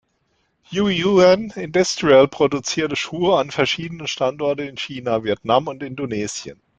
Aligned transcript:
Yue 0.71 0.89
Yuen 0.89 1.51
Industrial 1.55 2.27
produziert 2.27 2.97
Schuhe 2.97 3.37
an 3.37 3.51
verschiedenen 3.51 4.07
Standorten 4.07 4.69
in 4.69 4.75
China, 4.75 5.23
Vietnam 5.23 5.67
und 5.67 5.83
Indonesien. 5.83 6.59